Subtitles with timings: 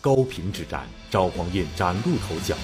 [0.00, 2.56] 高平之战，赵匡胤崭露头角，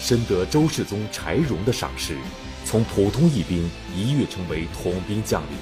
[0.00, 2.16] 深得周世宗柴荣的赏识，
[2.64, 5.58] 从普通义兵一跃成为统兵将领。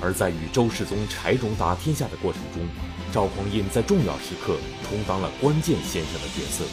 [0.00, 2.66] 而在与周世宗柴荣打天下的过程中，
[3.12, 4.56] 赵匡胤在重要时刻
[4.88, 6.64] 充当了关键先生的角色，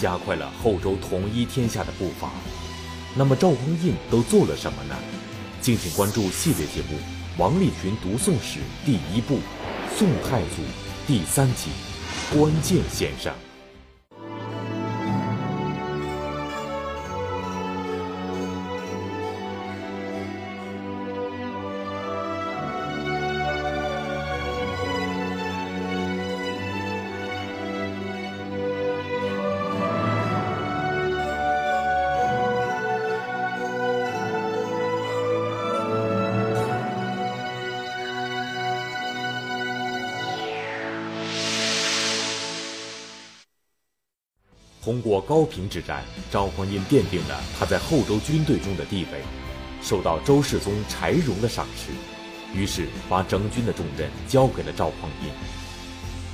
[0.00, 2.30] 加快了后周统一天下的步伐。
[3.16, 4.94] 那么赵匡胤都做了什么呢？
[5.60, 6.96] 敬请关注系列节目
[7.36, 9.34] 《王立群读宋史》第一部
[9.98, 10.62] 《宋太祖》
[11.06, 11.70] 第三集
[12.32, 13.32] 《关键先生》。
[45.02, 49.20] 过高平之战，赵匡胤奠定了他在后周军队中的地位，
[49.82, 51.90] 受到周世宗柴荣的赏识，
[52.56, 55.30] 于是把整军的重任交给了赵匡胤。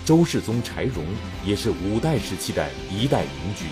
[0.05, 1.05] 周世宗柴荣
[1.44, 3.66] 也是五代时期的一代明君。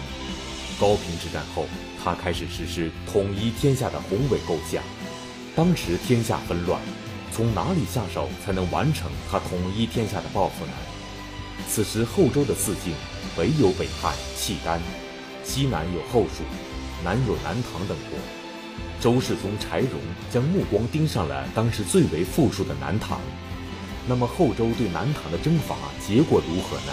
[0.81, 1.67] 高平之战后，
[2.03, 4.83] 他开始实施统一天下的宏伟构想。
[5.55, 6.81] 当时天下纷乱，
[7.33, 10.73] 从哪里下手才能完成他统一天下的抱负呢？
[11.67, 12.93] 此时后周的四境。
[13.37, 14.81] 北有北汉、契丹，
[15.45, 16.43] 西南有后蜀，
[17.05, 18.19] 南有南唐等国。
[18.99, 20.01] 周世宗柴荣
[20.33, 23.21] 将目光盯上了当时最为富庶的南唐。
[24.09, 26.93] 那么后周对南唐的征伐结果如何呢？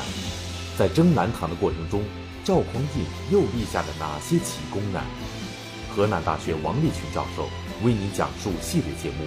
[0.77, 2.03] 在征南唐的过程中，
[2.43, 5.01] 赵匡胤又立下了哪些奇功呢？
[5.95, 7.47] 河南大学王立群教授
[7.85, 9.23] 为您讲述系列节目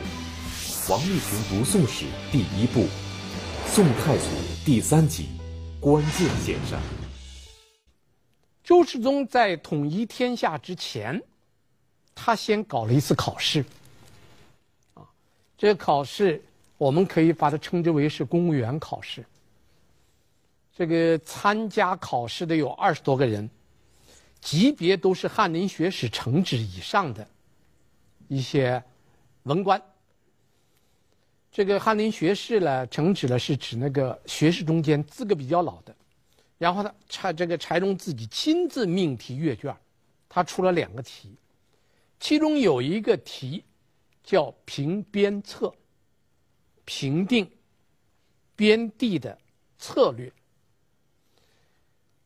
[0.90, 2.82] 《王立群读宋史》第一部
[3.72, 4.24] 《宋太祖》
[4.66, 5.28] 第三集
[5.80, 6.78] 《关键先生》。
[8.66, 11.22] 周世宗在统一天下之前，
[12.16, 13.64] 他先搞了一次考试。
[14.94, 15.06] 啊，
[15.56, 16.42] 这个考试
[16.76, 19.24] 我们可以把它称之为是公务员考试。
[20.76, 23.48] 这个参加考试的有二十多个人，
[24.40, 27.24] 级别都是翰林学士承旨以上的
[28.26, 28.82] 一些
[29.44, 29.80] 文官。
[31.52, 35.95] 这个翰林学士呢，承旨呢是指那个学士中间资格比较老的。
[36.58, 39.76] 然后呢，柴这个柴荣自己亲自命题阅卷，
[40.28, 41.36] 他出了两个题，
[42.18, 43.62] 其中有一个题
[44.24, 45.70] 叫平边策，
[46.86, 47.50] 平定
[48.54, 49.38] 边地的
[49.78, 50.32] 策略。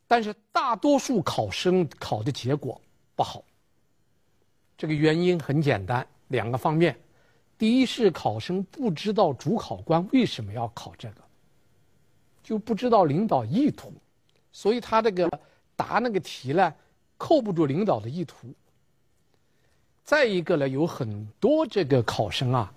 [0.07, 2.81] 但是大多数考生考的结果
[3.15, 3.43] 不好。
[4.77, 6.97] 这个原因很简单，两个方面：
[7.57, 11.21] 第一是考生不知道主考官为什么要考这个，
[12.41, 13.93] 就不知道领导意图。
[14.51, 15.29] 所以他这个
[15.75, 16.73] 答那个题呢，
[17.17, 18.53] 扣不住领导的意图。
[20.03, 22.73] 再一个呢，有很多这个考生啊，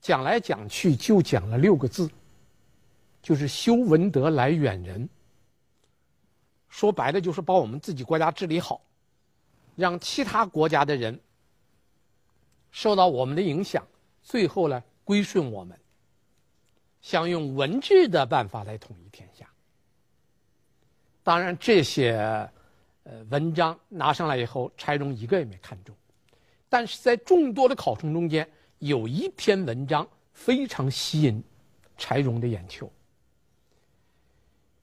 [0.00, 2.08] 讲来讲去就讲了六个字，
[3.20, 5.08] 就是修文德来远人。
[6.68, 8.80] 说白了就是把我们自己国家治理好，
[9.74, 11.18] 让其他国家的人
[12.70, 13.86] 受到我们的影响，
[14.22, 15.78] 最后呢归顺我们。
[17.00, 19.25] 想用文治的办法来统一天。
[21.26, 22.12] 当然，这些
[23.02, 25.92] 呃文章拿上来以后，柴荣一个也没看中。
[26.68, 28.48] 但是在众多的考生中间，
[28.78, 31.42] 有一篇文章非常吸引
[31.98, 32.88] 柴荣的眼球。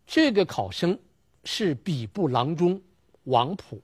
[0.05, 0.99] 这个考生
[1.45, 2.81] 是比部郎中
[3.23, 3.81] 王普。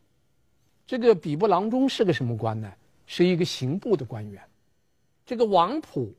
[0.85, 2.69] 这个比部郎中是个什么官呢？
[3.05, 4.43] 是一个刑部的官员。
[5.25, 6.13] 这个王普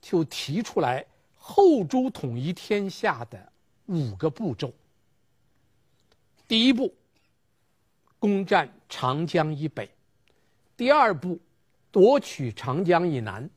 [0.00, 1.06] 就提出来
[1.36, 3.52] 后周统一天下的
[3.86, 4.72] 五个步骤。
[6.46, 6.94] 第一步，
[8.18, 9.88] 攻占长江以北；
[10.76, 11.40] 第二步，
[11.90, 13.48] 夺取长江以南；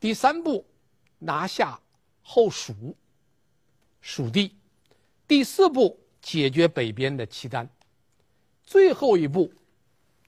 [0.00, 0.66] 第三步，
[1.20, 1.80] 拿下
[2.20, 2.96] 后蜀
[4.00, 4.50] 蜀地；
[5.28, 7.64] 第四步，解决北边的契丹；
[8.64, 9.52] 最后一步，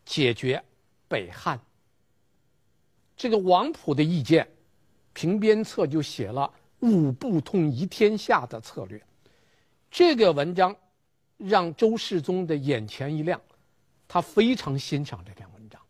[0.04, 0.62] 解决
[1.08, 1.60] 北汉。
[3.16, 4.48] 这个王普的意见，
[5.12, 6.48] 平边策就写了
[6.78, 9.04] 五步统一天下的策略。
[9.90, 10.76] 这个文章。
[11.36, 13.40] 让周世宗的眼前一亮，
[14.08, 15.80] 他非常欣赏这篇文章，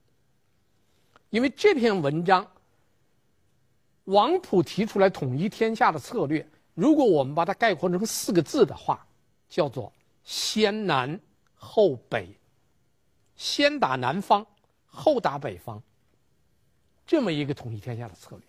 [1.30, 2.46] 因为这篇文章，
[4.04, 9.06] 王普提出来统一天下的策略，如果我们把它概括成四个字的话，
[9.48, 9.92] 叫做
[10.24, 11.18] “先南
[11.54, 12.28] 后北”，
[13.36, 14.44] 先打南方，
[14.86, 15.80] 后打北方，
[17.06, 18.40] 这么一个统一天下的策略。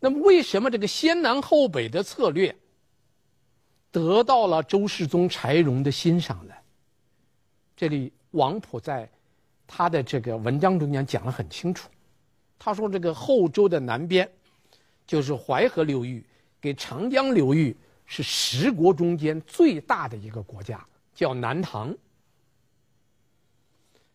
[0.00, 2.56] 那么，为什么这个先南后北的策略？
[3.92, 6.54] 得到了周世宗柴荣的欣赏的？
[7.76, 9.08] 这里王普在
[9.66, 11.88] 他的这个文章中间讲得很清楚，
[12.58, 14.28] 他说这个后周的南边
[15.06, 16.24] 就是淮河流域，
[16.60, 20.84] 给长江流域是十国中间最大的一个国家，
[21.14, 21.94] 叫南唐。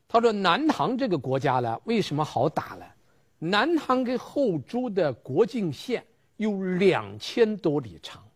[0.07, 2.85] 他说南唐这个国家呢，为什么好打呢？
[3.39, 6.03] 南唐跟后周的国境线
[6.37, 8.26] 有两千多里长，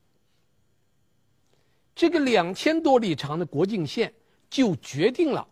[1.94, 4.14] 这个两千多里长的国境线
[4.50, 5.48] 就决定了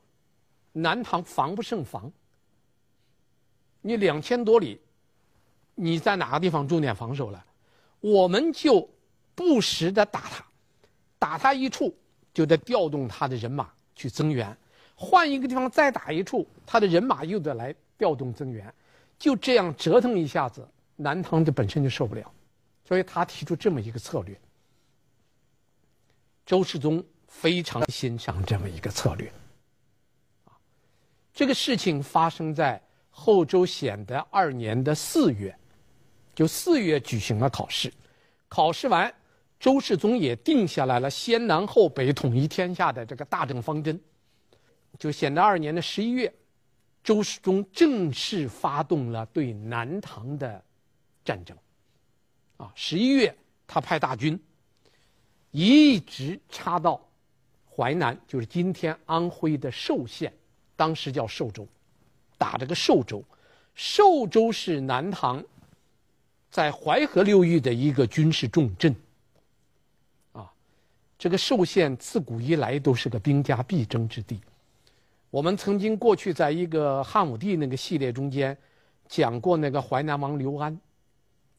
[0.71, 2.11] 南唐防不胜防。
[3.81, 4.79] 你两千多里，
[5.75, 7.45] 你在哪个地方重点防守了？
[8.01, 8.89] 我们就
[9.35, 10.45] 不时的打他，
[11.17, 11.95] 打他一处
[12.33, 14.55] 就得调动他的人马去增援，
[14.95, 18.73] 换一个地方再打一处，他的人马又得来调动增援。
[19.17, 20.65] 就这样折腾一下子，
[20.95, 22.31] 南唐就本身就受不了，
[22.85, 24.39] 所以他提出这么一个策略。
[26.49, 29.31] 周世宗非常欣赏这么一个策略。
[31.31, 32.81] 这个事情发生在
[33.11, 35.55] 后周显德二年的四月，
[36.33, 37.93] 就四月举行了考试，
[38.47, 39.13] 考试完，
[39.59, 44.01] 周世宗也定下来了先南后北统一天下的这个大政方针，
[44.97, 46.33] 就显德二年的十一月。
[47.03, 50.59] 周世宗正式发动了对南唐的
[51.23, 51.55] 战争，
[52.57, 53.37] 啊，十一月
[53.67, 54.37] 他派大军
[55.51, 57.01] 一直插到
[57.75, 60.33] 淮南，就是今天安徽的寿县，
[60.75, 61.67] 当时叫寿州，
[62.37, 63.23] 打这个寿州。
[63.73, 65.43] 寿州是南唐
[66.51, 68.93] 在淮河流域的一个军事重镇，
[70.33, 70.51] 啊，
[71.17, 74.41] 这个寿县自古以来都是个兵家必争之地。
[75.29, 78.57] 我们曾经过去在一个汉武帝那个系列中间
[79.07, 80.77] 讲过那个淮南王刘安，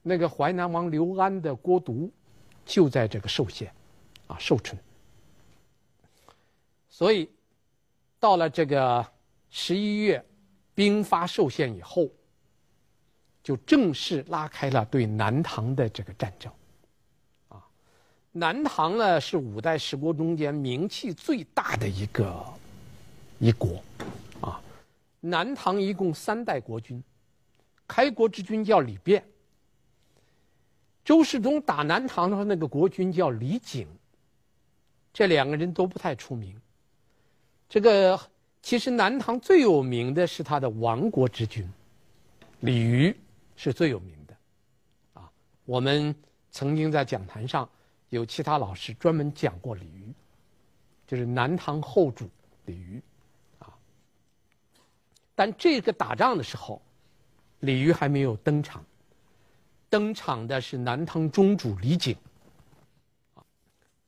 [0.02, 2.12] 那个淮南王刘安的郭独
[2.66, 3.72] 就在这个寿县，
[4.30, 4.80] 啊寿春。
[6.88, 7.28] 所以
[8.18, 9.04] 到了这个
[9.50, 10.24] 十一月，
[10.74, 12.08] 兵发寿县以后，
[13.42, 16.52] 就正式拉开了对南唐的这个战争。
[17.48, 17.66] 啊，
[18.30, 22.44] 南唐呢是五代十国中间名气最大的一个。
[23.38, 23.82] 一国，
[24.42, 24.60] 啊，
[25.20, 27.02] 南唐一共三代国君，
[27.88, 29.22] 开国之君叫李昪。
[31.02, 33.86] 周世宗打南唐的时候，那个国君叫李璟。
[35.12, 36.60] 这两个人都不太出名。
[37.68, 38.18] 这个
[38.62, 41.68] 其实南唐最有名的是他的亡国之君，
[42.60, 43.14] 李渔
[43.56, 44.36] 是最有名的，
[45.14, 45.30] 啊，
[45.64, 46.14] 我们
[46.50, 47.68] 曾经在讲坛上
[48.08, 50.12] 有其他老师专门讲过李渔，
[51.06, 52.28] 就是南唐后主
[52.66, 53.00] 李渔。
[55.34, 56.82] 但这个打仗的时候，
[57.60, 58.84] 李渔还没有登场。
[59.88, 62.14] 登场的是南唐中主李璟。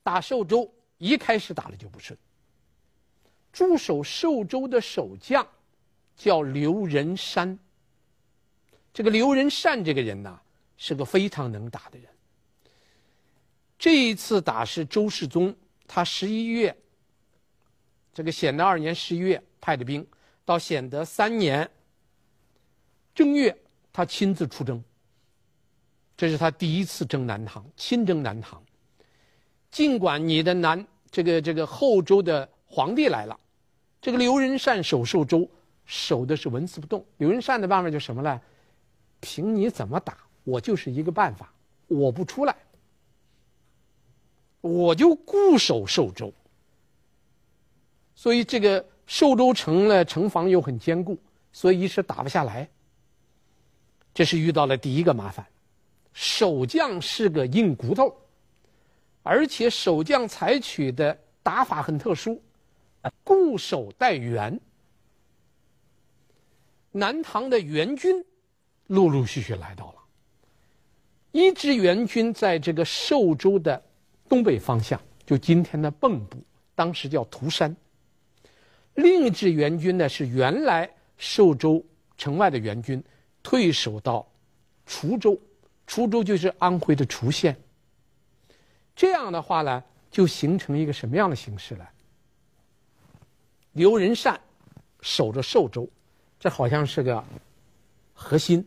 [0.02, 0.70] 打寿州
[1.02, 2.16] 一开始打的就不顺。
[3.52, 5.44] 驻守寿州的守将
[6.14, 7.58] 叫刘仁山。
[8.94, 10.40] 这个刘仁善这个人呢，
[10.76, 12.08] 是个非常能打的人。
[13.76, 15.52] 这一次打是周世宗，
[15.88, 16.76] 他十一月，
[18.14, 20.06] 这个显德二年十一月派的兵。
[20.44, 21.68] 到显德三年
[23.12, 23.56] 正月，
[23.92, 24.82] 他亲自出征。
[26.16, 28.62] 这是他第一次征南唐，亲征南唐。
[29.70, 33.38] 尽管你的南这个这个后周的皇帝来了，
[34.00, 35.48] 这个刘仁善守寿州，
[35.86, 37.04] 守的是纹丝不动。
[37.18, 38.40] 刘仁善的办法就什么呢？
[39.20, 41.52] 凭你怎么打，我就是一个办法，
[41.86, 42.56] 我不出来，
[44.60, 46.32] 我就固守寿州。
[48.16, 48.84] 所以这个。
[49.04, 51.18] 寿州城呢，城防又很坚固，
[51.52, 52.66] 所以一时打不下来。
[54.14, 55.44] 这是遇到了第一个麻烦，
[56.14, 58.16] 守将是个硬骨头，
[59.22, 62.42] 而且守将采取的打法很特殊，
[63.22, 64.60] 固守待援。
[66.90, 68.24] 南唐的援军
[68.88, 69.98] 陆陆续续来到了，
[71.30, 73.82] 一支援军在这个寿州的
[74.28, 76.38] 东北方向，就今天的蚌埠，
[76.74, 77.74] 当时叫涂山。
[78.94, 81.82] 另一支援军呢，是原来寿州
[82.18, 83.02] 城外的援军，
[83.42, 84.26] 退守到
[84.86, 85.40] 滁州，
[85.86, 87.56] 滁州就是安徽的滁县。
[88.94, 91.84] 这样的话呢，就形成一个什么样的形式呢？
[93.72, 94.40] 刘仁善
[95.00, 95.88] 守着寿州，
[96.38, 97.24] 这好像是个
[98.12, 98.66] 核心，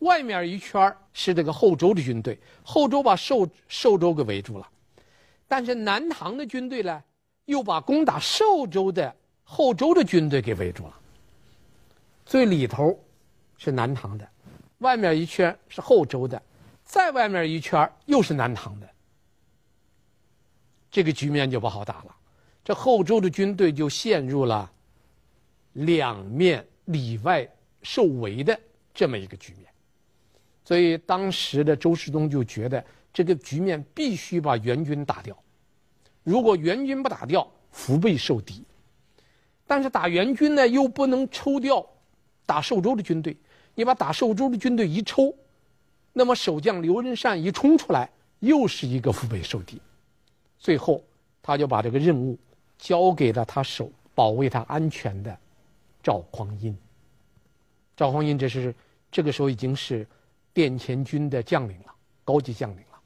[0.00, 4.68] 外面一圈是这个后周的军队，后周把寿寿州给围住了，
[5.46, 7.02] 但是南唐的军队呢，
[7.46, 9.14] 又把攻打寿州的。
[9.50, 10.94] 后周的军队给围住了，
[12.26, 13.02] 最里头
[13.56, 14.28] 是南唐的，
[14.80, 16.42] 外面一圈是后周的，
[16.84, 18.86] 再外面一圈又是南唐的。
[20.90, 22.16] 这个局面就不好打了。
[22.64, 24.70] 这后周的军队就陷入了
[25.72, 27.48] 两面里外
[27.82, 28.58] 受围的
[28.92, 29.66] 这么一个局面。
[30.64, 35.36] 所以当时的周世宗就觉得这个局面必须把援军打掉。
[36.22, 38.62] 如果援军不打掉，腹背受敌。
[39.66, 41.86] 但是打援军呢，又不能抽调
[42.44, 43.36] 打寿州的军队。
[43.74, 45.34] 你把打寿州的军队一抽，
[46.12, 49.80] 那么守将刘仁善一冲出来，又是一个腹背受敌。
[50.58, 51.04] 最后，
[51.42, 52.38] 他就把这个任务
[52.76, 55.38] 交给了他守保卫他安全的
[56.02, 56.76] 赵匡胤。
[57.96, 58.74] 赵匡胤这是
[59.10, 60.06] 这个时候已经是
[60.52, 63.00] 殿前军的将领了，高级将领了。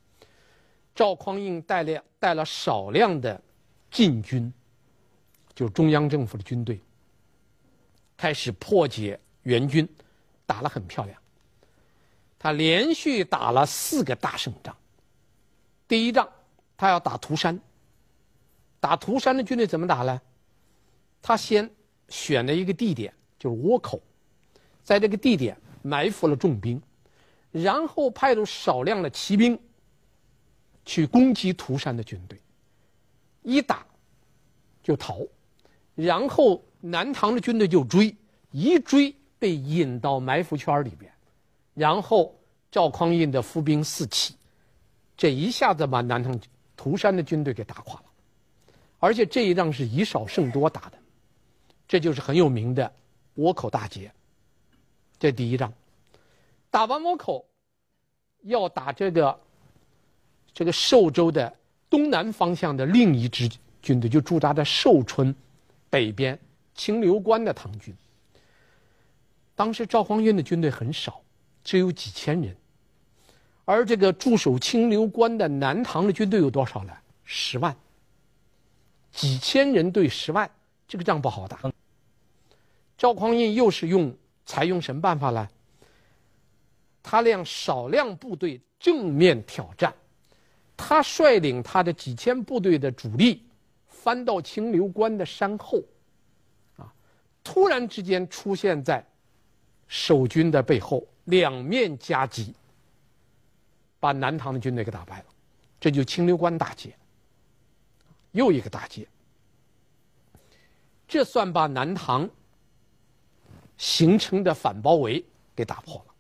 [0.95, 3.41] 赵匡胤带了带了少量的
[3.91, 4.53] 禁军。
[5.55, 6.81] 就中央政府的军队
[8.17, 9.87] 开始破解援军，
[10.47, 11.21] 打了很漂亮。
[12.39, 14.75] 他连续打了四个大胜仗。
[15.87, 16.27] 第一仗，
[16.83, 17.57] 他要打涂山。
[18.81, 20.21] 打涂山的军队怎么打呢？
[21.23, 21.71] 他先
[22.09, 24.03] 选了一个地点，就是倭口，
[24.83, 26.83] 在这个地点埋伏了重兵，
[27.53, 29.57] 然后派出少量的骑兵
[30.85, 32.37] 去攻击涂山的军队，
[33.43, 33.87] 一打
[34.83, 35.21] 就逃。
[35.95, 38.13] 然后南唐的军队就追，
[38.51, 41.13] 一追被引到埋伏圈里边，
[41.75, 42.35] 然后
[42.73, 44.35] 赵匡胤的伏兵四起，
[45.17, 46.37] 这一下子把南唐
[46.83, 48.07] 涂山的军队给打垮了，
[48.99, 50.99] 而且这一仗是以少胜多打的，
[51.87, 52.93] 这就是很有名的
[53.37, 54.13] 倭寇大捷。
[55.17, 55.73] 这第一仗，
[56.73, 57.47] 打完倭寇，
[58.41, 59.41] 要打这个
[60.53, 61.57] 这个寿州的
[61.89, 63.49] 东南方向的另一支
[63.81, 65.33] 军队，就驻扎在寿春。
[65.89, 66.37] 北边
[66.75, 67.95] 清流关的唐军，
[69.55, 71.23] 当时赵匡胤的军队很少，
[71.63, 72.57] 只有几千人，
[73.65, 76.93] 而这个驻守清流关的南唐的军队有多少呢？
[77.25, 77.75] 十万。
[79.13, 80.51] 几千人对十万，
[80.89, 81.59] 这个仗不好打。
[82.97, 84.15] 赵匡胤又是用
[84.45, 85.49] 采用什么办法呢？
[87.03, 89.93] 他让少量部队正面挑战，
[90.77, 93.43] 他率领他的几千部队的主力。
[93.87, 95.81] 翻到清流关的山后，
[96.77, 96.93] 啊，
[97.45, 99.07] 突然之间出现在
[99.87, 102.53] 守军的背后，两面夹击，
[104.03, 105.27] 把南唐的军队给打败了，
[105.79, 106.93] 这就清流关大捷。
[108.33, 109.07] 又一个大捷，
[111.07, 112.29] 这算把南唐
[113.79, 116.15] 形成的反包围给打破了。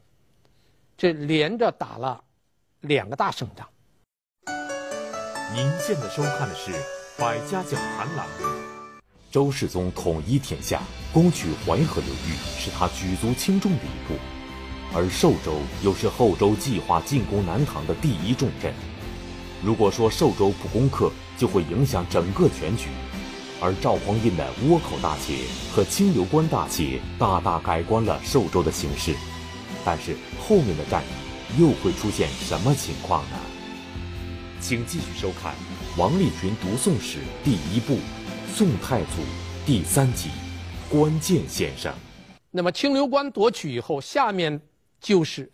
[0.97, 2.23] 这连着打了
[2.83, 3.69] 两个大胜仗。
[5.53, 6.71] 您现在收看的是。
[7.19, 8.47] 百家讲坛栏目，
[9.31, 10.81] 周世宗统一天下，
[11.13, 14.15] 攻取淮河流域是他举足轻重的一步，
[14.95, 18.73] 而寿州又是后周计划进攻南唐的第一重镇。
[19.63, 22.89] 如果说寿州不攻克，就会影响整个全局。
[23.61, 25.39] 而赵匡胤的倭口大捷
[25.73, 29.15] 和清流关大捷，大大改观了寿州的形势。
[29.85, 33.37] 但是后面的战役又会出现什么情况呢？
[34.61, 35.55] 请继续收看。
[35.97, 37.95] 王立群读宋史第一部
[38.55, 39.07] 《宋太祖》
[39.65, 40.29] 第三集
[40.93, 41.93] 《关键先生》。
[42.51, 44.61] 那么清流关夺取以后，下面
[45.03, 45.51] 就是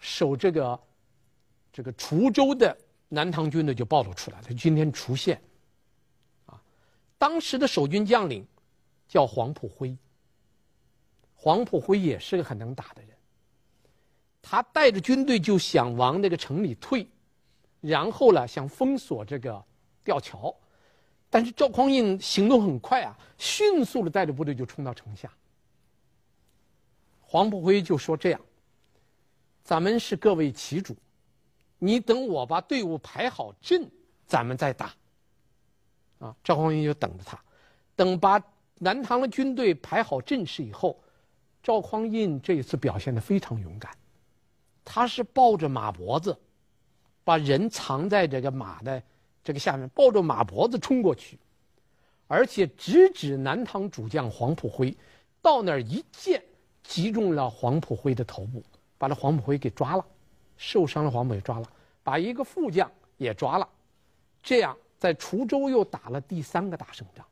[0.00, 0.78] 守这个
[1.72, 2.76] 这个滁州的
[3.08, 4.48] 南唐军队就暴露出来了。
[4.54, 5.40] 今天滁县
[6.46, 6.60] 啊，
[7.16, 8.44] 当时的守军将领
[9.08, 9.96] 叫黄埔辉。
[11.36, 13.16] 黄埔辉也是个很能打的人，
[14.42, 17.06] 他带着军队就想往那个城里退。
[17.80, 19.64] 然后呢，想封锁这个
[20.04, 20.54] 吊桥，
[21.30, 25.32] 但是赵匡胤行动很快啊，迅速的带着部队就冲到城下。
[27.30, 28.40] 黄埔辉就说：“这样，
[29.62, 30.96] 咱们是各为其主，
[31.78, 33.88] 你等我把队伍排好阵，
[34.26, 34.92] 咱们再打。”
[36.18, 37.40] 啊，赵匡胤就等着他，
[37.94, 38.42] 等把
[38.80, 41.00] 南唐的军队排好阵势以后，
[41.62, 43.96] 赵匡胤这一次表现的非常勇敢，
[44.84, 46.36] 他是抱着马脖子。
[47.22, 49.00] 把人藏在这个马的
[49.44, 51.38] 这个下面，抱着马脖子冲过去，
[52.26, 54.96] 而且直指南唐主将黄埔辉，
[55.40, 56.42] 到那儿一箭
[56.90, 58.60] 击中了黄埔辉的头部，
[58.98, 60.04] 把这黄埔辉给抓了，
[60.56, 63.68] 受伤的黄埔辉抓了，把一个副将也抓了，
[64.42, 67.24] 这样在滁州又打了第三个大胜仗。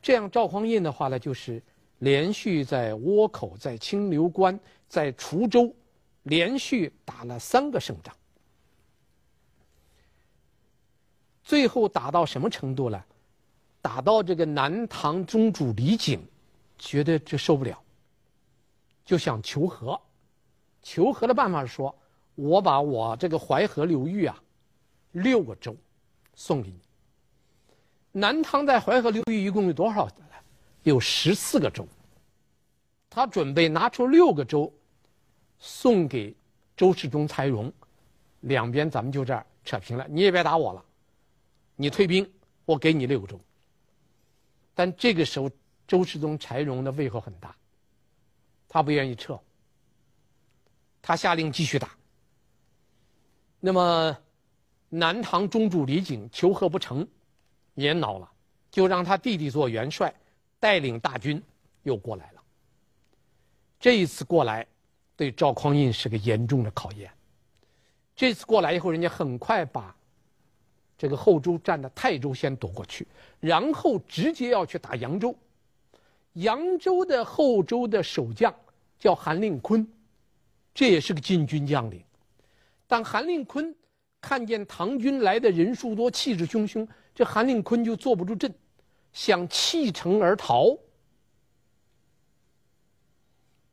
[0.00, 1.60] 这样赵匡胤的话呢，就是
[1.98, 4.58] 连续在倭口、在清流关、
[4.88, 5.74] 在滁州。
[6.24, 8.14] 连续打了三个胜仗，
[11.42, 13.02] 最后打到什么程度了？
[13.80, 16.20] 打到这个南唐宗主李璟
[16.80, 17.80] 觉得这受不了，
[19.04, 20.00] 就想求和。
[20.82, 21.94] 求和的办法是说：
[22.34, 24.42] 我把我这个淮河流域啊，
[25.12, 25.76] 六个州
[26.34, 26.80] 送给你。
[28.10, 30.08] 南唐在淮河流域一共有多少？
[30.82, 31.86] 有十四个州。
[33.10, 34.72] 他准备拿出六个州
[35.58, 36.34] 送给
[36.76, 37.70] 周世宗、柴荣，
[38.40, 40.82] 两边咱们就这儿扯平了，你也别打我了，
[41.76, 42.28] 你退兵，
[42.64, 43.38] 我给你六个州。
[44.74, 45.50] 但这个时候，
[45.90, 47.52] 周世宗、柴荣的胃口很大，
[48.68, 49.36] 他不愿意撤，
[51.02, 51.90] 他下令继续打。
[53.58, 54.16] 那么，
[54.88, 57.04] 南唐中主李璟求和不成，
[57.74, 58.30] 也恼了，
[58.70, 60.14] 就让他弟弟做元帅，
[60.60, 61.42] 带领大军
[61.82, 62.42] 又过来了。
[63.80, 64.64] 这一次过来，
[65.16, 67.10] 对赵匡胤是个严重的考验。
[68.14, 69.92] 这次过来以后，人家很快把
[70.96, 73.08] 这个后周占的泰州先夺过去，
[73.40, 75.36] 然后直接要去打扬州。
[76.34, 78.54] 扬州的后周的守将
[78.98, 79.86] 叫韩令坤，
[80.72, 82.04] 这也是个禁军将领。
[82.86, 83.74] 但韩令坤
[84.20, 88.52] 看见唐军来的人数多，气势汹汹，这韩令坤就坐不住阵，
[89.12, 90.76] 想弃城而逃。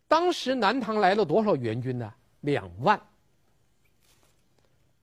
[0.08, 2.14] 当时南唐来了多少援军呢？
[2.42, 3.00] 两万。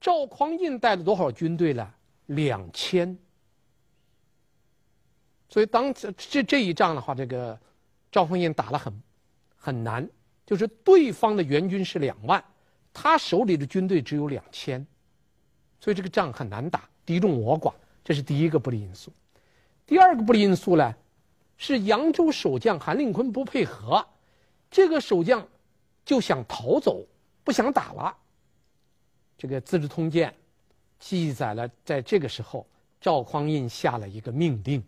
[0.01, 1.93] 赵匡胤带了多少军队呢？
[2.27, 3.17] 两千。
[5.47, 7.57] 所以当这这这一仗的话，这个
[8.11, 8.93] 赵匡胤打得很
[9.55, 10.07] 很难，
[10.45, 12.43] 就是对方的援军是两万，
[12.93, 14.85] 他手里的军队只有两千，
[15.79, 17.73] 所以这个仗很难打，敌众我寡，
[18.03, 19.11] 这是第一个不利因素。
[19.85, 20.95] 第二个不利因素呢，
[21.57, 24.05] 是扬州守将韩令坤不配合，
[24.71, 25.47] 这个守将
[26.03, 27.05] 就想逃走，
[27.43, 28.17] 不想打了。
[29.37, 30.29] 这个《资治通鉴》
[30.99, 32.65] 记载了，在这个时候，
[32.99, 34.83] 赵匡胤下了一个命令。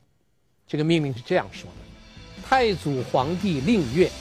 [0.67, 4.11] 这个命令是这样说的：“太祖皇帝令曰，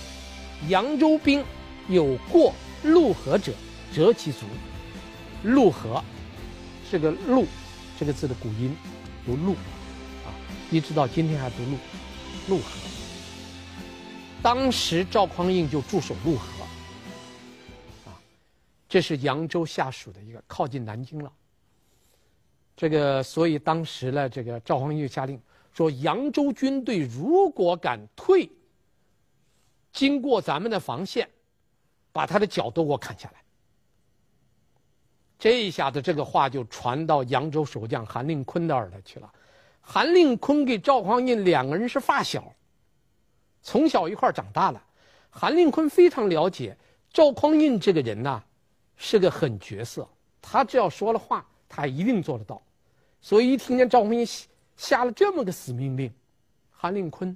[0.68, 1.44] 扬州兵
[1.88, 3.52] 有过陆河者，
[3.92, 4.46] 折其足。”
[5.42, 6.02] 陆河
[6.88, 7.46] 是个“陆”
[7.98, 8.76] 这个字的古音，
[9.24, 9.54] 读“陆”，
[10.24, 10.30] 啊，
[10.70, 11.76] 一直到今天还读“陆”。
[12.56, 12.70] 陆河。
[14.40, 16.46] 当时赵匡胤就驻守陆河，
[18.06, 18.14] 啊，
[18.88, 21.32] 这是扬州下属的一个靠近南京了。
[22.76, 25.40] 这个，所以当时呢，这个赵匡胤就下令。
[25.76, 28.50] 说扬州军队如果敢退，
[29.92, 31.28] 经过咱们的防线，
[32.12, 33.42] 把他的脚都给我砍下来。
[35.38, 39.30] 这一下子，这个话就传到扬州守将韩令坤的耳朵去了。
[39.82, 42.50] 韩令坤跟赵匡胤两个人是发小，
[43.60, 44.80] 从小一块长大的。
[45.28, 46.74] 韩令坤非常了解
[47.12, 48.42] 赵匡胤这个人呐，
[48.96, 50.08] 是个狠角色，
[50.40, 52.62] 他只要说了话，他一定做得到。
[53.20, 54.26] 所以一听见赵匡胤。
[54.76, 56.12] 下了这么个死命令，
[56.70, 57.34] 韩令坤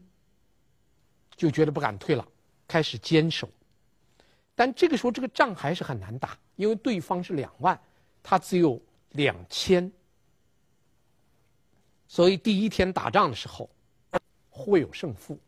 [1.34, 2.26] 就觉得不敢退了，
[2.68, 3.48] 开始坚守。
[4.54, 7.80] 但这个时候，这个仗还是很难打，因为对方是两万，
[8.22, 8.80] 他只有
[9.12, 9.90] 两千，
[12.06, 13.70] 所以第一天打仗的时候
[14.50, 15.38] 互有胜负。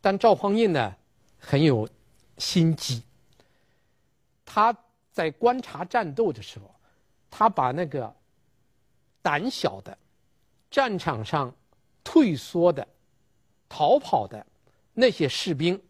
[0.00, 0.96] 但赵匡胤呢，
[1.38, 1.88] 很有
[2.38, 3.04] 心机，
[4.44, 4.76] 他
[5.12, 6.74] 在观察战斗的时候，
[7.30, 8.12] 他把那个
[9.22, 9.96] 胆小的。
[10.74, 11.54] 战场上
[12.02, 12.84] 退缩的、
[13.68, 14.44] 逃跑的
[14.92, 15.80] 那些士兵，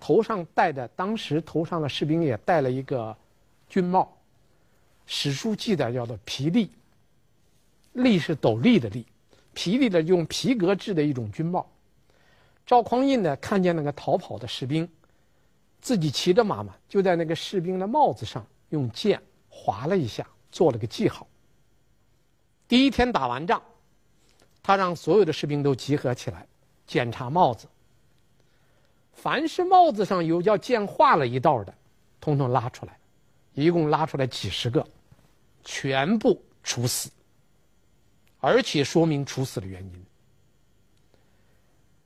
[0.00, 3.16] 头上戴的，当时头上的士兵也戴了一个
[3.68, 4.12] 军帽，
[5.06, 6.68] 史书记载叫做皮笠，
[7.92, 9.06] 笠是斗笠的笠，
[9.54, 11.64] 皮笠的用皮革制的一种军帽。
[12.66, 14.88] 赵匡胤呢，看见那个逃跑的士兵，
[15.80, 21.28] 自己骑着马嘛，就在那个士兵的帽子上用剑划了一下，做了个记号。
[22.66, 23.62] 第一天打完仗。
[24.62, 26.46] 他让所有的士兵都集合起来，
[26.86, 27.66] 检查帽子。
[29.12, 31.74] 凡是帽子上有叫剑划了一道的，
[32.20, 32.98] 统统拉出来，
[33.54, 34.86] 一共拉出来几十个，
[35.64, 37.10] 全部处死。
[38.40, 40.04] 而且说明处死的原因。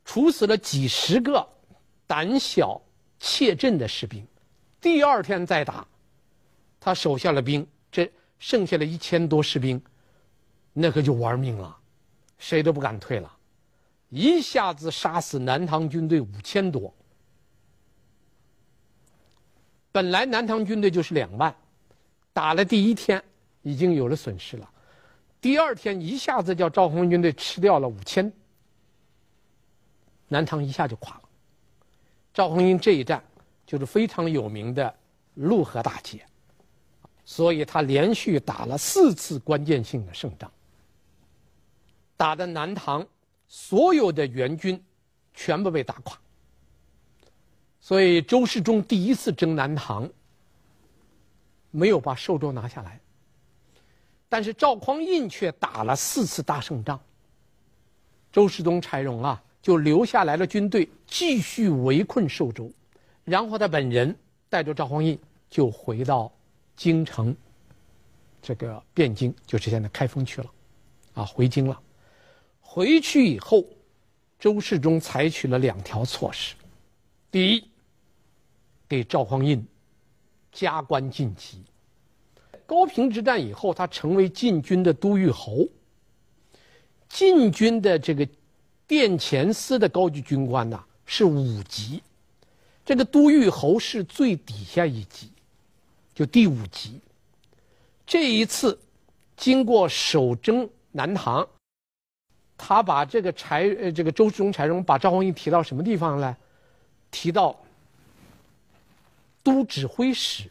[0.05, 1.47] 处死了几十个
[2.07, 2.81] 胆小
[3.19, 4.27] 怯阵的士兵，
[4.81, 5.87] 第二天再打，
[6.79, 9.83] 他手下的兵，这剩下的一千多士兵，
[10.73, 11.77] 那可就玩命了。
[12.39, 13.37] 谁都不敢退了，
[14.11, 16.93] 一下子杀死南唐军队五千多。
[19.91, 21.55] 本来南唐军队就是两万，
[22.33, 23.23] 打了第一天
[23.63, 24.71] 已经有了损失了，
[25.41, 28.31] 第二天一下子叫赵匡军队吃掉了五千，
[30.29, 31.23] 南唐一下就垮了。
[32.35, 33.25] 赵匡胤这一战
[33.67, 34.95] 就是非常有名的
[35.35, 36.23] 陆河大捷，
[37.25, 40.53] 所以他连续打了四次关键性的胜仗。
[42.17, 43.07] 打的南唐
[43.49, 44.83] 所有的援军
[45.35, 46.19] 全部被打垮，
[47.81, 50.09] 所以周世宗第一次征南唐
[51.71, 53.01] 没有把寿州拿下来。
[54.29, 56.99] 但是赵匡胤却打了四次大胜仗。
[58.33, 62.71] 周世宗柴荣啊，就留下来了军队继续围困寿州，
[63.25, 64.15] 然后他本人
[64.49, 66.31] 带着赵匡胤就回到
[66.75, 67.35] 京城，
[68.43, 70.51] 这个汴京，就是现在开封去了，
[71.15, 71.81] 啊，回京了。
[72.69, 73.65] 回去以后，
[74.39, 76.55] 周世宗采取了两条措施：
[77.31, 77.65] 第一，
[78.87, 79.65] 给赵匡胤
[80.53, 81.63] 加官晋级。
[82.67, 85.67] 高平之战以后，他成为禁军的都御侯。
[87.09, 88.29] 禁军的这个
[88.87, 92.03] 殿前司的高级军官呐，是五级，
[92.85, 95.31] 这个都御侯是最底下一级，
[96.15, 97.01] 就第五级。
[98.05, 98.79] 这一次
[99.37, 101.49] 经过守征南唐，
[102.57, 106.37] 他把这个柴呃这个周世宗柴荣把赵匡胤提到什么地方呢？
[107.11, 107.57] 提到
[109.43, 110.51] 都指挥使。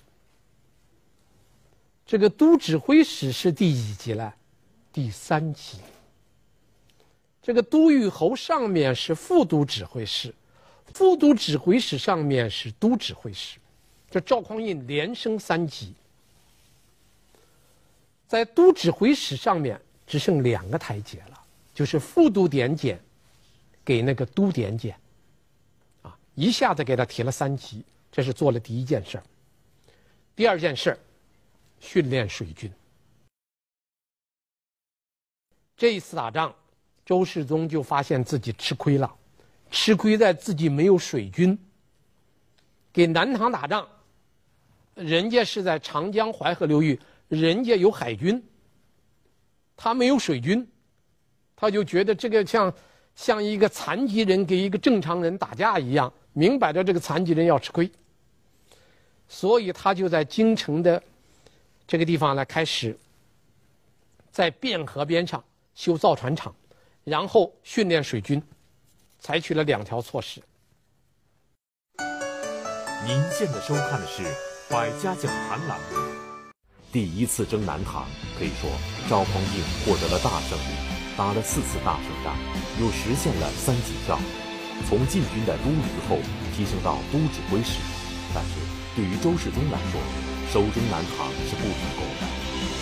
[2.06, 4.34] 这个都指挥使是第几级呢？
[4.94, 5.80] 第三级。
[7.42, 10.34] 这个都虞侯上面是副都指挥使，
[10.94, 13.58] 副都指挥使上面是都指挥使，
[14.10, 15.94] 这赵匡胤连升三级。
[18.28, 21.35] 在都指挥使上面只剩两个台阶了，
[21.76, 23.00] 就是副都点检，
[23.84, 25.00] 给那个都点检，
[26.02, 29.24] 啊，一下子给他提了三级，这是做了第一件事儿。
[30.36, 31.00] 第二件事儿。
[31.78, 32.72] 训练水军。
[35.78, 36.56] 这一次打仗，
[37.06, 39.14] 周世宗就发现自己吃亏了，
[39.70, 41.56] 吃亏在自己没有水军。
[42.94, 43.88] 给南唐打仗，
[44.96, 48.42] 人家是在长江淮河流域，人家有海军，
[49.76, 50.66] 他没有水军，
[51.56, 52.74] 他就觉得这个像
[53.16, 57.90] 像一个残疾人给一个正常人打架一样，明摆着这个残疾人要吃亏，
[59.28, 61.02] 所以他就在京城的。
[61.88, 62.98] 这个地方呢，开始
[64.32, 65.44] 在汴河边上
[65.76, 66.52] 修造船厂，
[67.04, 68.42] 然后训练水军，
[69.20, 70.42] 采取了两条措施。
[73.06, 74.24] 您现在收看的是
[74.68, 75.96] 《百家讲坛》栏目。
[76.92, 78.08] 第一次征南唐，
[78.40, 78.68] 可以说
[79.08, 82.36] 赵匡胤获得了大胜利，打了四次大胜仗，
[82.80, 84.20] 又实现了三级跳，
[84.88, 86.20] 从禁军的都虞候
[86.52, 87.80] 提升到都指挥使。
[88.34, 88.60] 但是
[88.96, 90.02] 对于周世宗来说，
[90.52, 92.28] 守征南唐是不成功的。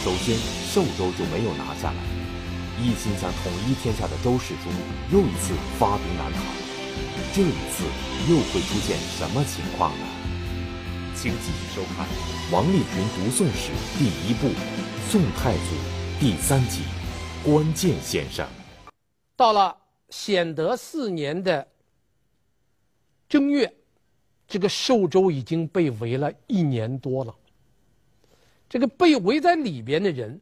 [0.04, 0.34] 首先，
[0.74, 2.02] 寿州就没有拿下来。
[2.82, 4.74] 一心想统一天下的周世宗
[5.12, 6.41] 又一次发兵南唐，
[7.34, 7.86] 这一次
[8.28, 10.06] 又会出现什么情况呢？
[11.13, 12.08] 请继续收看
[12.52, 13.69] 《王立群读宋史》
[14.00, 14.48] 第一部
[15.12, 15.60] 《宋太祖》
[16.19, 16.80] 第三集
[17.45, 18.47] 《关键先生》。
[19.36, 19.75] 到了
[20.10, 21.67] 显德四年的
[23.27, 23.73] 正月，
[24.47, 27.36] 这个寿州已经被围了一年多了。
[28.69, 30.39] 这个被围在里边的人，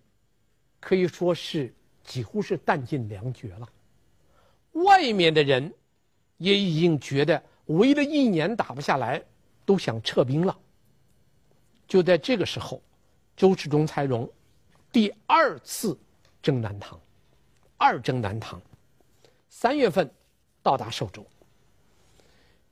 [0.79, 3.67] 可以说是几乎是弹尽粮绝了。
[4.73, 5.73] 外面的人
[6.37, 9.19] 也已经觉得围了一年打不下来，
[9.65, 10.55] 都想撤兵了。
[11.87, 12.79] 就在这个时候，
[13.35, 14.31] 周世宗柴荣
[14.91, 15.97] 第二次
[16.41, 16.99] 征南唐，
[17.77, 18.61] 二征南唐，
[19.49, 20.09] 三月份
[20.63, 21.25] 到达寿州。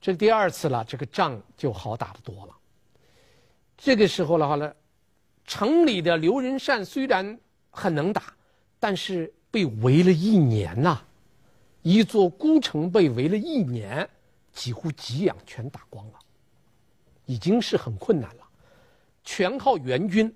[0.01, 2.55] 这第二次了，这个仗就好打的多了。
[3.77, 4.73] 这个时候的话呢。
[5.45, 7.39] 城里的刘仁善虽然
[7.71, 8.31] 很能打，
[8.79, 11.01] 但是被围了一年呐、
[11.81, 14.07] 一座孤城被围了一年，
[14.53, 16.19] 几乎给养全打光了，
[17.25, 18.47] 已经是很困难了，
[19.23, 20.31] 全靠援军。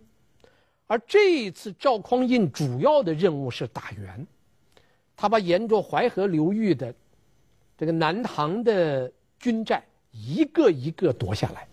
[0.87, 4.27] 而这一次赵匡胤主要的任务是打援，
[5.15, 6.93] 他把沿着淮河流域的
[7.77, 11.67] 这个南唐的军寨一个一个夺下来，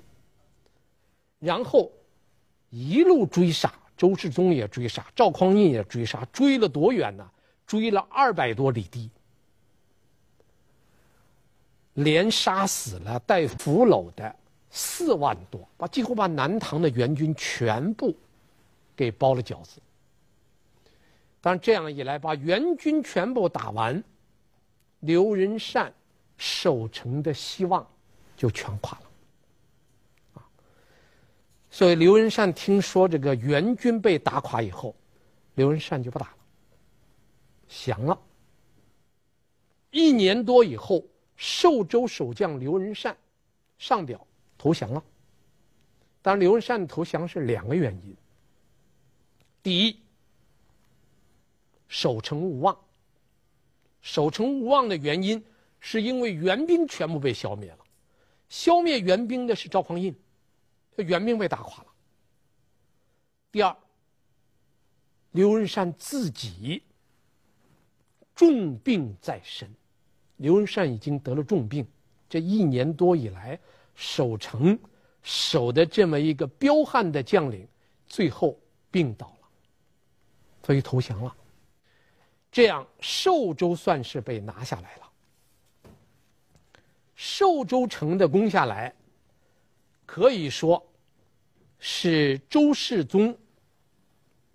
[1.38, 1.90] 然后。
[2.73, 7.29] 一路追杀，周世宗也追杀，赵匡胤也追杀，追了多远呢？
[7.66, 9.11] 追了二百多里地，
[11.94, 14.33] 连杀死了带俘虏的
[14.70, 18.14] 四万多，把几乎把南唐的援军全部
[19.00, 19.80] 给包了饺子。
[21.40, 24.04] 当然，这样一来，把援军全部打完，
[24.98, 25.90] 刘仁善
[26.36, 27.88] 守城的希望
[28.36, 30.42] 就全垮了。
[31.70, 34.94] 所以刘仁善听说这个援军被打垮以后，
[35.54, 36.36] 刘仁善就不打了，
[37.68, 38.20] 降了。
[39.90, 41.02] 一年多以后，
[41.36, 43.16] 寿州守将刘仁善
[43.78, 44.26] 上表
[44.58, 45.02] 投降了。
[46.20, 48.14] 当然，刘仁善投降是两个原因：
[49.62, 50.01] 第一，
[51.88, 52.75] 守城无望；
[54.01, 55.44] 守城无望的原因
[55.81, 57.79] 是因为援兵全部被消灭了，
[58.49, 60.14] 消灭援兵的是赵匡胤。
[60.96, 61.90] 援兵被打垮了。
[63.51, 63.75] 第二，
[65.31, 66.83] 刘文善自己
[68.35, 69.66] 重病在身，
[70.37, 71.87] 刘文善已经得了重病，
[72.29, 73.59] 这一年多以来
[73.94, 74.79] 守城
[75.23, 77.66] 守的这么一个彪悍的将领，
[78.07, 79.39] 最后病倒了，
[80.64, 81.35] 所以投降了。
[82.53, 85.11] 这样寿州算是被拿下来了。
[87.14, 88.94] 寿州城的攻下来，
[90.07, 90.85] 可以说
[91.79, 93.37] 是周世宗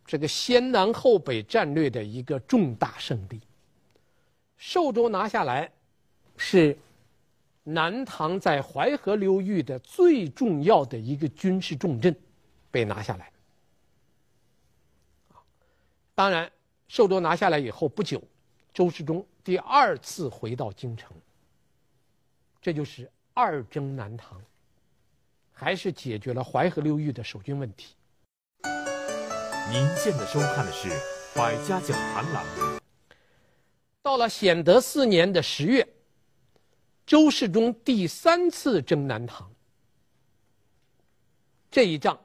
[0.06, 3.40] 这个先南后北战略的一个重大胜利。
[4.58, 5.72] 寿州拿下来，
[6.38, 6.78] 是
[7.64, 12.16] 南唐在淮河流域的最重要的一个军事重镇，
[12.72, 13.32] 被拿下来。
[16.16, 16.50] 当然，
[16.88, 18.24] 寿州拿下来以后不久，
[18.74, 21.12] 周世宗第二次回到京城。
[22.62, 24.42] 这就是二征南唐，
[25.52, 27.96] 还是解决了淮河流域的守军问题。
[29.70, 30.88] 您现在收看的是
[31.36, 32.80] 《百家讲坛》栏目。
[34.02, 35.86] 到了显德四年的十月，
[37.06, 39.52] 周世宗第三次征南唐。
[41.70, 42.18] 这一仗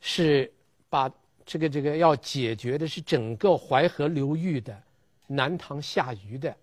[0.00, 0.50] 是
[0.88, 1.12] 把
[1.50, 4.80] 这个这个要解决的是整个淮河流域的
[5.26, 6.56] 南唐下虞的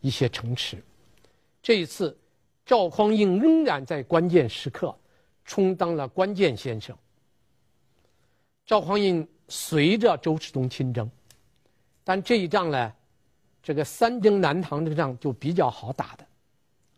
[0.00, 0.80] 一些城池。
[1.60, 2.16] 这一次，
[2.64, 4.96] 赵匡胤仍然在关键时刻
[5.44, 6.96] 充当了关键先生。
[8.64, 11.10] 赵匡胤随着周世宗亲征，
[12.04, 12.92] 但这一仗呢，
[13.60, 16.24] 这个三征南唐这个仗就比较好打的，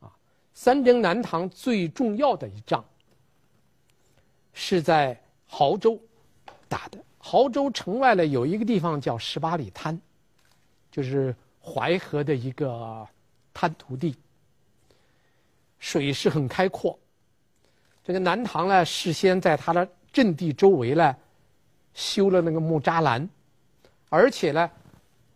[0.01, 0.13] 啊，
[0.53, 2.85] 三征南唐最重要的一仗
[4.53, 5.99] 是在亳州
[6.69, 6.99] 打的。
[7.21, 10.01] 亳州城外呢有一个地方叫十八里滩，
[10.91, 13.07] 就是淮河的一个
[13.53, 14.15] 滩涂地。
[15.79, 16.99] 水势很开阔，
[18.03, 21.15] 这个南唐呢，事先在他的阵地周围呢，
[21.93, 23.29] 修了那个木栅栏，
[24.09, 24.71] 而且呢，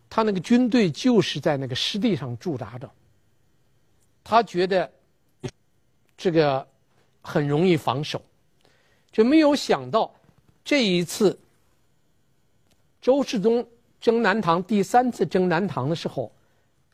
[0.09, 2.89] 他那个军队就是在那个湿地上驻扎着。
[4.23, 4.91] 他觉得
[6.17, 6.67] 这个
[7.21, 8.21] 很容易防守，
[9.11, 10.13] 就没有想到
[10.71, 11.37] 这一次
[13.01, 13.67] 周世宗
[13.99, 16.31] 征南唐第三次征南唐的时候，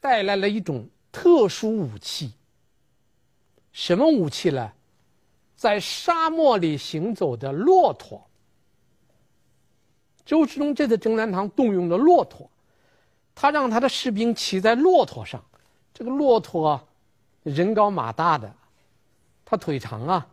[0.01, 2.33] 带来了一种特殊武器。
[3.71, 4.71] 什么武器呢？
[5.55, 8.25] 在沙漠里行走的骆驼。
[10.25, 12.49] 周世宗这次征南唐动用了骆驼，
[13.35, 15.39] 他让他的士兵骑在骆驼上。
[15.93, 16.81] 这个骆驼
[17.43, 18.51] 人高马大的，
[19.45, 20.27] 他腿长啊，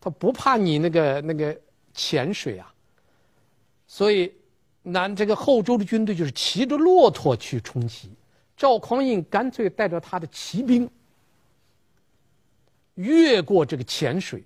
[0.00, 1.56] 他不怕你那个那个
[1.94, 2.74] 浅水啊。
[3.92, 4.32] 所以
[4.82, 8.08] 南这个后周的军队就是骑着骆驼去冲击。
[8.56, 10.88] 赵匡胤干脆带着他的骑兵。
[12.94, 14.44] 越过这个浅水，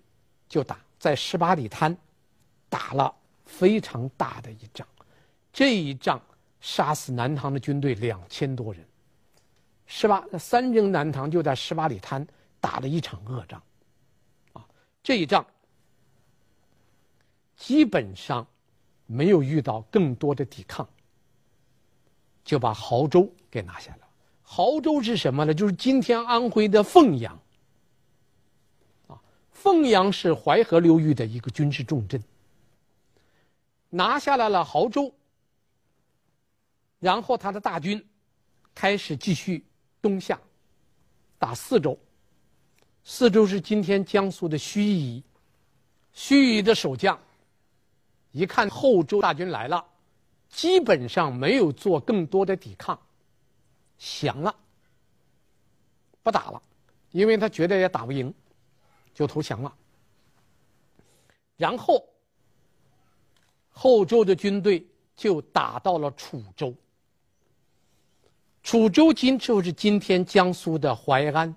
[0.49, 1.95] 就打在十八里滩，
[2.71, 4.89] 打了非常大的一仗。
[5.53, 6.19] 这一仗
[6.63, 8.83] 杀死南唐的军队两千多人。
[9.85, 12.27] 十八三征南唐就在十八里滩
[12.63, 13.63] 打了一场恶仗，
[14.55, 14.65] 啊，
[15.03, 15.45] 这一仗
[17.55, 18.47] 基本上
[19.07, 20.89] 没有遇到更多的抵抗，
[22.45, 24.09] 就把亳州给拿下了。
[24.47, 25.53] 亳州是什么呢？
[25.53, 27.39] 就是今天安徽的凤阳。
[29.09, 32.23] 啊凤阳是淮河流域的一个军事重镇，
[33.89, 35.15] 拿下来了亳州，
[37.01, 38.05] 然后他的大军
[38.75, 39.65] 开始继续
[40.03, 40.39] 东下，
[41.39, 41.99] 打泗州。
[43.05, 45.23] 泗州是今天江苏的盱眙，
[46.15, 47.19] 盱眙的守将
[48.35, 49.83] 一看后周大军来了，
[50.51, 53.01] 基本上没有做更多的抵抗，
[53.97, 54.55] 降了，
[56.23, 56.63] 不打了，
[57.13, 58.35] 因为他觉得也打不赢。
[59.15, 59.73] 就投降了，
[61.57, 62.05] 然后
[63.71, 66.75] 后周的军队就打到了楚州。
[68.65, 71.55] 楚州今就是今天江苏的淮安，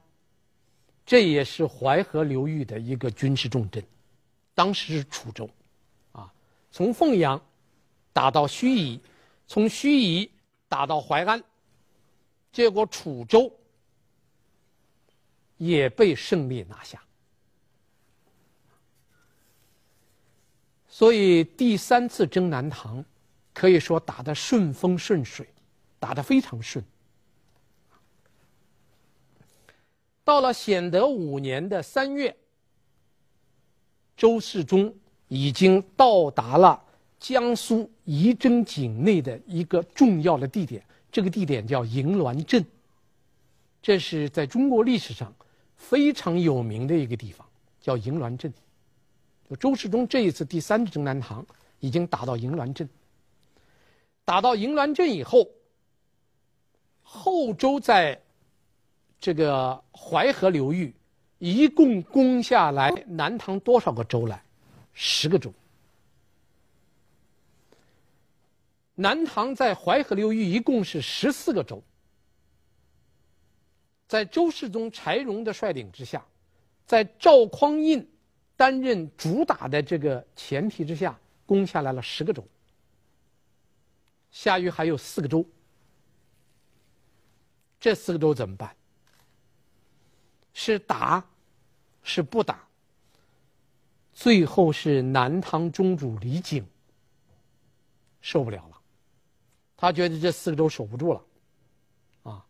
[1.04, 3.84] 这也是淮河流域的一个军事重镇。
[4.54, 5.50] 当时是楚州，
[6.78, 7.44] 从凤阳
[8.14, 9.00] 打到盱眙，
[9.48, 10.30] 从盱眙
[10.68, 11.44] 打到淮安，
[12.52, 13.52] 结果楚州
[15.58, 17.04] 也被胜利拿下。
[20.88, 23.04] 所以第三次征南唐，
[23.56, 25.50] 可以说打得顺风顺水，
[25.98, 26.86] 打得非常顺。
[30.24, 32.38] 到了显德五年的三月，
[34.16, 34.96] 周世宗
[35.28, 36.82] 已经到达了
[37.20, 42.64] 江苏仪征境内的一个重要的地点，这个地点叫银銮镇，
[43.82, 45.34] 这是在中国历史上
[45.76, 47.48] 非常有名的一个地方，
[47.82, 48.54] 叫银銮镇。
[49.60, 51.46] 周世宗这一次第三次征南唐，
[51.80, 52.88] 已经打到银銮镇。
[54.26, 55.48] 打到银銮镇以后，
[57.02, 58.22] 后周在
[59.20, 60.94] 这个淮河流域
[61.40, 64.44] 一共攻下来南唐多少个州来？
[65.00, 65.54] 十个州。
[68.96, 71.84] 南唐在淮河流域一共是十四个州。
[74.08, 76.26] 在周世宗柴荣的率领之下，
[76.88, 78.04] 在赵匡胤
[78.56, 82.44] 担任主打的这个前提之下，攻下来了十个州。
[84.32, 85.46] 下虞还有四个州，
[87.80, 88.76] 这四个州怎么办？
[90.54, 91.24] 是打，
[92.02, 92.67] 是不打？
[94.18, 96.64] 最后是南唐中主李璟
[98.20, 98.82] 受不了了，
[99.78, 101.24] 他觉得这四个州守不住了。
[102.24, 102.44] 啊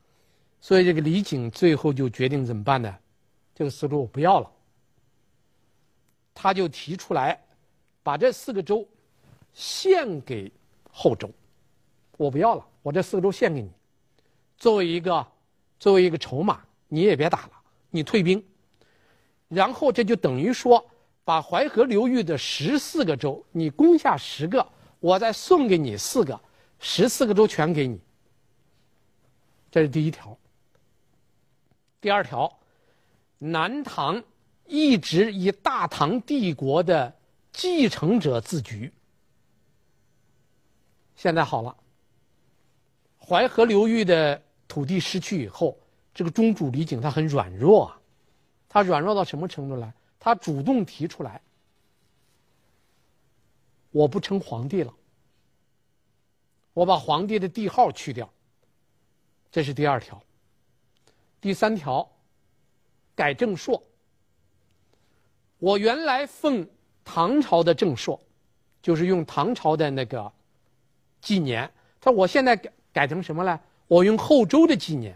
[0.61, 2.97] 所以这个李璟最后就决定怎么办呢？
[3.53, 4.49] 这个四州我不要了。
[6.33, 7.37] 他就提出来，
[8.01, 8.87] 把这四个州
[9.53, 10.49] 献给
[10.89, 11.29] 后周。
[12.15, 13.69] 我不要了，我这四个州献给你，
[14.57, 15.27] 作为一个
[15.77, 17.51] 作为一个筹码，你也别打了，
[17.89, 18.41] 你退兵。
[19.49, 20.83] 然后这就等于说，
[21.27, 24.65] 把淮河流域的十四个州，你攻下十个，
[25.01, 26.39] 我再送给你四个，
[26.79, 27.99] 十四个州全给你。
[29.69, 30.37] 这是第一条。
[31.99, 32.57] 第二条，
[33.39, 34.23] 南唐
[34.67, 37.13] 一直以大唐帝国的
[37.51, 38.89] 继承者自居。
[41.17, 41.75] 现在好了，
[43.19, 45.77] 淮河流域的土地失去以后，
[46.13, 47.99] 这个中主李璟他很软弱啊，
[48.69, 49.93] 他软弱到什么程度呢？
[50.19, 51.41] 他主动提出来，
[53.91, 54.93] 我不称皇帝了，
[56.73, 58.29] 我把皇帝的帝号去掉。
[59.51, 60.21] 这是第二条。
[61.39, 62.07] 第三条，
[63.15, 63.81] 改正朔。
[65.59, 66.67] 我原来奉
[67.03, 68.19] 唐朝的正朔，
[68.81, 70.31] 就是用唐朝的那个
[71.21, 71.71] 纪年。
[72.01, 73.59] 他说我现在改改成什么呢？
[73.87, 75.15] 我用后周的纪年。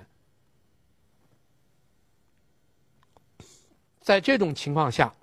[4.02, 5.14] 在这种情况下，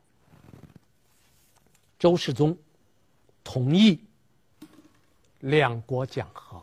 [1.99, 2.57] 周世宗
[3.45, 4.01] 同意
[5.41, 6.62] 两国讲和。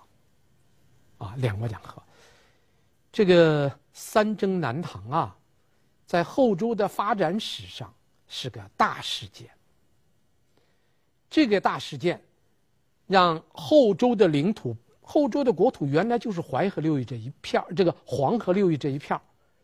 [1.19, 2.01] 啊，两国讲和。
[3.11, 3.71] 这个。
[3.97, 5.37] 三征南唐啊，
[6.05, 7.93] 在后周的发展史上
[8.27, 9.49] 是个大事件。
[11.29, 12.21] 这个大事件，
[13.07, 19.17] 让后周的领土、后周的国土原来就是淮河流域这一片这个黄河流域这一片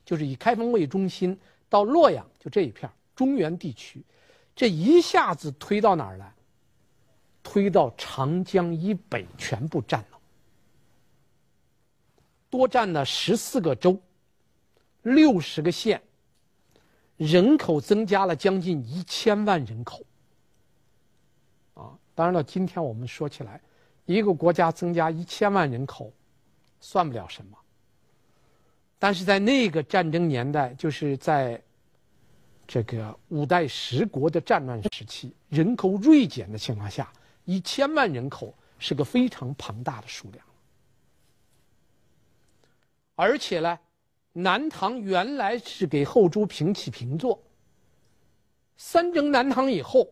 [0.05, 1.37] 就是以开封为中心
[1.71, 4.03] 到洛阳就这一片中原地区，
[4.53, 6.33] 这一下子推到哪儿来？
[7.41, 10.19] 推到长江以北，全部占了，
[12.49, 13.97] 多占了十四个州。
[15.03, 15.99] 六十个县，
[17.17, 20.03] 人口增加了将近一千万人口。
[21.73, 23.59] 啊，当然了，今天我们说起来，
[24.05, 26.13] 一个国家增加一千万人口，
[26.79, 27.57] 算不了什么。
[29.01, 31.59] 但是在那个战争年代，就是在
[32.67, 37.11] 这个五代十国的战乱时期，人口锐减的情况下，
[37.45, 40.45] 一千万人口是个非常庞大的数量。
[43.15, 43.79] 而且呢。
[44.33, 47.37] 南唐原来是给后周平起平坐，
[48.77, 50.07] 三征南唐以后，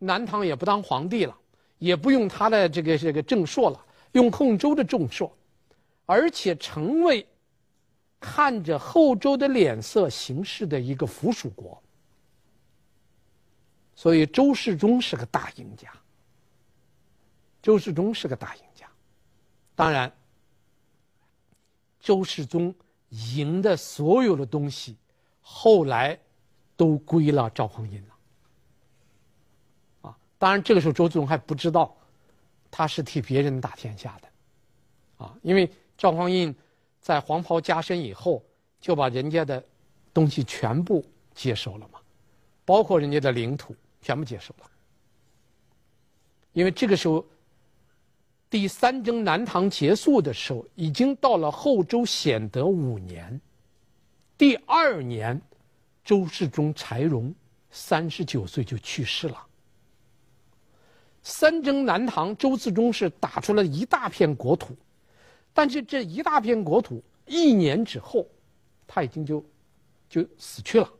[0.00, 1.38] 南唐也不当皇帝了，
[1.78, 5.32] 也不用他的这个这个正朔了，用后周的正朔，
[6.06, 7.24] 而且成为
[8.26, 11.78] 看着后周的脸色行事的一个附属国。
[13.94, 15.92] 所以周世宗是个大赢家。
[17.60, 18.88] 周世宗是个大赢家，
[19.74, 20.10] 当然，
[22.00, 22.74] 周世宗。
[23.36, 24.96] 赢的所有的东西，
[25.40, 26.18] 后来
[26.76, 30.08] 都归了赵匡胤了。
[30.08, 31.96] 啊，当然这个时候周世宗还不知道，
[32.72, 36.52] 他是替别人打天下的，啊，因为赵匡胤
[37.04, 38.42] 在黄袍加身以后，
[38.80, 39.62] 就把人家的
[40.14, 42.00] 东西全部接收了嘛，
[42.64, 44.70] 包括人家的领土全部接收了，
[46.54, 47.22] 因为这个时候。
[48.50, 53.40] 第三征南唐结束的时候，已经到了后周显德五年，
[54.38, 55.40] 第二年，
[56.04, 57.34] 周世宗柴荣
[57.72, 59.44] 三十九岁就去世了。
[61.24, 64.76] 三征南唐，周世宗是打出了一大片国土，
[65.54, 68.26] 但是这一大片国土一年之后，
[68.86, 69.42] 他已经就
[70.10, 70.90] 就死去了。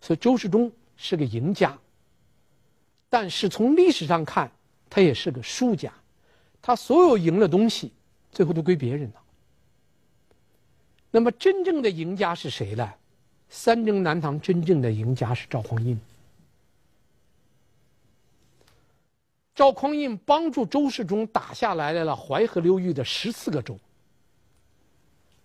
[0.00, 1.76] 所以周世宗是个赢家，
[3.10, 4.50] 但是从历史上看，
[4.88, 5.92] 他也是个输家。
[6.62, 7.92] 他所有赢的东西，
[8.30, 9.22] 最后都归别人了。
[11.10, 12.88] 那么真正的赢家是谁呢？
[13.48, 15.98] 三征南唐真正的赢家是赵匡胤。
[19.58, 23.76] 赵匡胤帮助周世宗打下来了淮河流域的十四个州，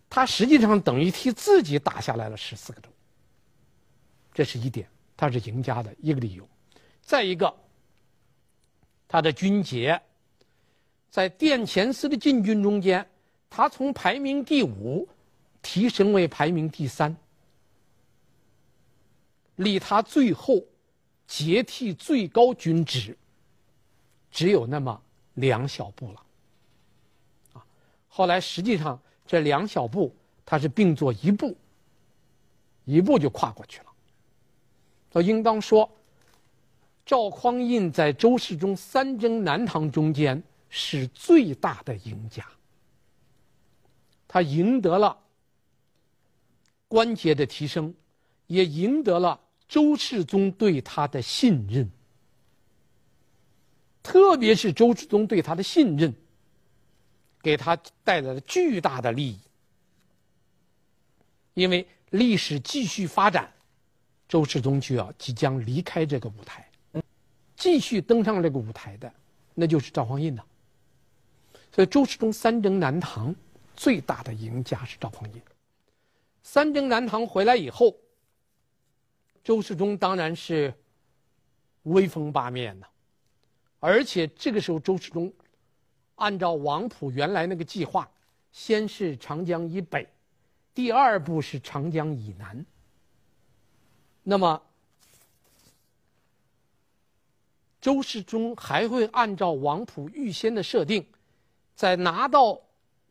[0.08, 2.90] 他实际上等于替自己打下来了十四个州。
[4.32, 4.88] 这是一点，
[5.18, 6.48] 他是赢家的一个理由。
[7.02, 7.52] 再一个，
[9.08, 10.00] 他的军节，
[11.10, 13.04] 在殿前司的禁军中间，
[13.50, 15.10] 他从排名第五
[15.64, 17.18] 提升为排名第三，
[19.56, 20.64] 离他最后
[21.26, 23.18] 接替最高军职。
[24.34, 25.00] 只有那么
[25.36, 26.24] 两小步了，
[27.54, 27.64] 啊，
[28.08, 30.14] 后来实际上这两小步
[30.44, 31.56] 他是并作一步，
[32.84, 33.86] 一步就跨过去了。
[35.12, 35.88] 那应当说，
[37.06, 42.44] 赵匡胤在周世宗三征南唐中间是最大的赢家，
[44.28, 45.16] 他赢得了
[46.88, 47.94] 官阶的提升，
[48.48, 51.88] 也赢得了周世宗对他的信任。
[54.04, 56.14] 特别是周世宗对他的信任，
[57.42, 59.40] 给他带来了巨大的利益。
[61.54, 63.52] 因为历史继续发展，
[64.28, 66.70] 周世宗就要即将离开这个舞台，
[67.56, 69.12] 继续登上这个舞台的，
[69.54, 70.46] 那就是赵匡胤了。
[71.72, 73.34] 所以周世宗三征南唐，
[73.76, 75.42] 最大的赢家是赵匡胤。
[76.44, 77.96] 三征南唐回来以后，
[79.44, 80.74] 周世宗当然是
[81.84, 82.88] 威风八面呐。
[83.86, 85.30] 而且这个时候，周世宗
[86.16, 88.10] 按照王普原来那个计划，
[88.54, 90.08] 先是长江以北，
[90.74, 92.66] 第二步是长江以南。
[94.24, 94.62] 那么，
[97.82, 101.06] 周世宗还会按照王普预先的设定，
[101.76, 102.58] 在拿到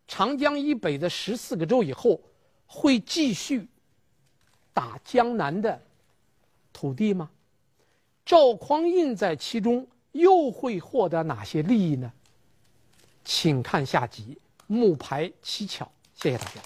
[0.08, 2.18] 长江以北的十四个州以后，
[2.64, 3.68] 会继续
[4.72, 5.78] 打江南的
[6.72, 7.30] 土地吗？
[8.24, 9.86] 赵匡胤在其中。
[10.12, 12.12] 又会获得哪些利益呢？
[13.24, 15.90] 请看下集，木牌蹊跷。
[16.14, 16.60] 谢谢大家。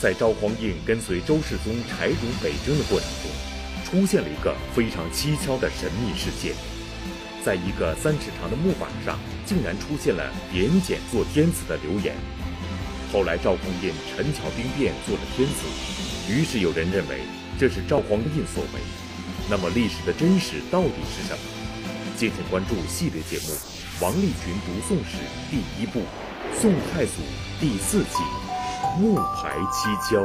[0.00, 3.30] 在赵匡胤跟随周世宗柴荣北征的过程中，
[3.84, 6.54] 出现了一个非常蹊跷的神秘事件，
[7.44, 12.14] 在一个三尺长的木板上，竟然出现了“点简做天子”的留言。
[13.12, 15.66] 后来赵匡胤陈桥兵变做了天子，
[16.28, 17.22] 于是有人认为
[17.58, 18.80] 这是赵匡胤所为。
[19.48, 21.55] 那么历史的真实到底是什么？
[22.16, 23.52] 敬请关注系列节目
[24.02, 25.18] 《王立群读宋史》
[25.50, 26.00] 第一部
[26.58, 27.12] 《宋太祖》
[27.60, 28.22] 第四季
[28.98, 30.22] 《木牌蹊跷》。